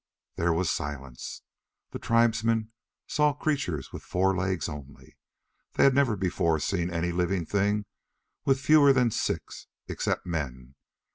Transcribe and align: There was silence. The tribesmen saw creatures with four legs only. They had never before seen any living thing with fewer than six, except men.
There 0.35 0.51
was 0.51 0.71
silence. 0.71 1.43
The 1.91 1.99
tribesmen 1.99 2.71
saw 3.05 3.33
creatures 3.33 3.93
with 3.93 4.01
four 4.01 4.35
legs 4.35 4.67
only. 4.67 5.15
They 5.73 5.83
had 5.83 5.93
never 5.93 6.15
before 6.15 6.59
seen 6.59 6.89
any 6.91 7.11
living 7.11 7.45
thing 7.45 7.85
with 8.43 8.59
fewer 8.59 8.93
than 8.93 9.11
six, 9.11 9.67
except 9.87 10.25
men. 10.25 10.73